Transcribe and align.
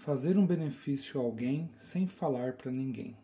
Fazer 0.00 0.38
um 0.38 0.46
benefício 0.46 1.20
a 1.20 1.22
alguém 1.22 1.68
sem 1.76 2.08
falar 2.08 2.54
para 2.54 2.72
ninguém. 2.72 3.14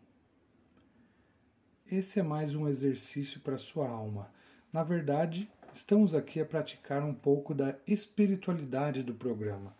Esse 1.91 2.19
é 2.19 2.23
mais 2.23 2.53
um 2.53 2.67
exercício 2.67 3.39
para 3.39 3.57
sua 3.57 3.89
alma. 3.89 4.31
Na 4.71 4.83
verdade, 4.83 5.49
estamos 5.73 6.13
aqui 6.13 6.39
a 6.39 6.45
praticar 6.45 7.03
um 7.03 7.15
pouco 7.15 7.55
da 7.55 7.75
espiritualidade 7.87 9.01
do 9.01 9.15
programa. 9.15 9.75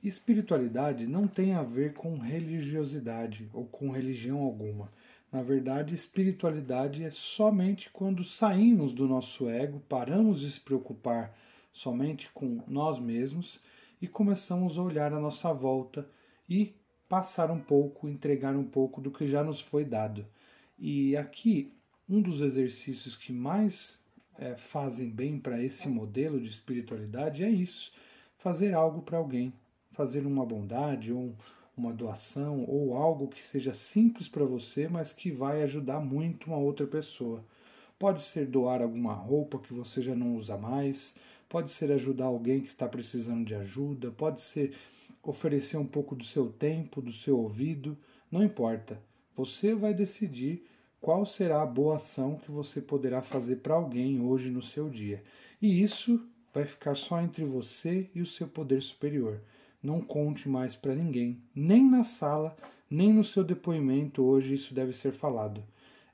Espiritualidade 0.00 1.04
não 1.04 1.26
tem 1.26 1.52
a 1.52 1.64
ver 1.64 1.94
com 1.94 2.16
religiosidade 2.16 3.50
ou 3.52 3.66
com 3.66 3.90
religião 3.90 4.38
alguma. 4.38 4.92
Na 5.32 5.42
verdade, 5.42 5.96
espiritualidade 5.96 7.02
é 7.02 7.10
somente 7.10 7.90
quando 7.90 8.22
saímos 8.22 8.94
do 8.94 9.08
nosso 9.08 9.48
ego, 9.48 9.82
paramos 9.88 10.42
de 10.42 10.50
se 10.52 10.60
preocupar 10.60 11.36
somente 11.72 12.30
com 12.32 12.62
nós 12.68 13.00
mesmos 13.00 13.58
e 14.00 14.06
começamos 14.06 14.78
a 14.78 14.82
olhar 14.82 15.12
à 15.12 15.18
nossa 15.18 15.52
volta 15.52 16.08
e 16.48 16.74
passar 17.08 17.50
um 17.50 17.60
pouco, 17.60 18.08
entregar 18.08 18.56
um 18.56 18.64
pouco 18.64 19.00
do 19.00 19.10
que 19.10 19.26
já 19.26 19.42
nos 19.42 19.60
foi 19.60 19.84
dado. 19.84 20.26
E 20.78 21.16
aqui, 21.16 21.72
um 22.08 22.20
dos 22.20 22.40
exercícios 22.40 23.16
que 23.16 23.32
mais 23.32 24.04
é, 24.38 24.56
fazem 24.56 25.08
bem 25.08 25.38
para 25.38 25.62
esse 25.62 25.88
modelo 25.88 26.40
de 26.40 26.48
espiritualidade 26.48 27.42
é 27.42 27.50
isso: 27.50 27.92
fazer 28.36 28.74
algo 28.74 29.02
para 29.02 29.18
alguém, 29.18 29.52
fazer 29.92 30.26
uma 30.26 30.44
bondade 30.44 31.12
ou 31.12 31.34
uma 31.76 31.92
doação 31.92 32.64
ou 32.66 32.96
algo 32.96 33.28
que 33.28 33.46
seja 33.46 33.74
simples 33.74 34.28
para 34.28 34.44
você, 34.44 34.88
mas 34.88 35.12
que 35.12 35.30
vai 35.30 35.62
ajudar 35.62 36.00
muito 36.00 36.46
uma 36.46 36.56
outra 36.56 36.86
pessoa. 36.86 37.44
Pode 37.98 38.22
ser 38.22 38.46
doar 38.46 38.82
alguma 38.82 39.12
roupa 39.12 39.58
que 39.58 39.72
você 39.72 40.02
já 40.02 40.14
não 40.14 40.36
usa 40.36 40.56
mais, 40.56 41.16
pode 41.48 41.70
ser 41.70 41.90
ajudar 41.92 42.26
alguém 42.26 42.60
que 42.60 42.68
está 42.68 42.88
precisando 42.88 43.44
de 43.44 43.54
ajuda, 43.54 44.10
pode 44.10 44.40
ser 44.40 44.74
oferecer 45.30 45.76
um 45.76 45.86
pouco 45.86 46.14
do 46.14 46.24
seu 46.24 46.50
tempo, 46.50 47.02
do 47.02 47.12
seu 47.12 47.38
ouvido, 47.38 47.96
não 48.30 48.42
importa. 48.42 49.02
Você 49.34 49.74
vai 49.74 49.92
decidir 49.92 50.64
qual 51.00 51.26
será 51.26 51.62
a 51.62 51.66
boa 51.66 51.96
ação 51.96 52.36
que 52.36 52.50
você 52.50 52.80
poderá 52.80 53.20
fazer 53.20 53.56
para 53.56 53.74
alguém 53.74 54.20
hoje 54.20 54.50
no 54.50 54.62
seu 54.62 54.88
dia. 54.88 55.22
E 55.60 55.82
isso 55.82 56.26
vai 56.52 56.64
ficar 56.64 56.94
só 56.94 57.20
entre 57.20 57.44
você 57.44 58.10
e 58.14 58.22
o 58.22 58.26
seu 58.26 58.48
poder 58.48 58.82
superior. 58.82 59.42
Não 59.82 60.00
conte 60.00 60.48
mais 60.48 60.74
para 60.74 60.94
ninguém, 60.94 61.42
nem 61.54 61.88
na 61.88 62.02
sala, 62.02 62.56
nem 62.90 63.12
no 63.12 63.22
seu 63.22 63.44
depoimento 63.44 64.22
hoje 64.22 64.54
isso 64.54 64.74
deve 64.74 64.92
ser 64.92 65.12
falado. 65.12 65.62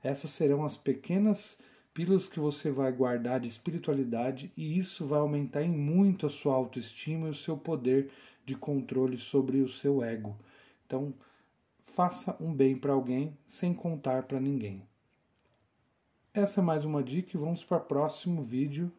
Essas 0.02 0.30
serão 0.30 0.64
as 0.64 0.76
pequenas 0.76 1.62
pílulas 1.94 2.28
que 2.28 2.40
você 2.40 2.70
vai 2.70 2.90
guardar 2.90 3.38
de 3.38 3.48
espiritualidade 3.48 4.52
e 4.56 4.76
isso 4.78 5.06
vai 5.06 5.20
aumentar 5.20 5.62
em 5.62 5.70
muito 5.70 6.26
a 6.26 6.30
sua 6.30 6.54
autoestima 6.54 7.28
e 7.28 7.30
o 7.30 7.34
seu 7.34 7.56
poder 7.56 8.10
de 8.44 8.56
controle 8.56 9.16
sobre 9.16 9.60
o 9.60 9.68
seu 9.68 10.02
ego. 10.02 10.38
Então, 10.86 11.14
faça 11.80 12.36
um 12.40 12.54
bem 12.54 12.76
para 12.76 12.92
alguém 12.92 13.36
sem 13.46 13.74
contar 13.74 14.24
para 14.24 14.40
ninguém. 14.40 14.86
Essa 16.34 16.60
é 16.60 16.64
mais 16.64 16.84
uma 16.84 17.02
dica 17.02 17.36
e 17.36 17.40
vamos 17.40 17.62
para 17.62 17.76
o 17.76 17.84
próximo 17.84 18.40
vídeo 18.40 18.90